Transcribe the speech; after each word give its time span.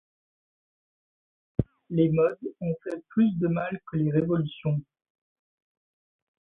Les 1.91 2.09
modes 2.09 2.39
ont 2.59 2.73
fait 2.83 3.03
plus 3.09 3.37
de 3.37 3.47
mal 3.47 3.79
que 3.91 3.97
les 3.97 4.09
révolutions. 4.09 4.81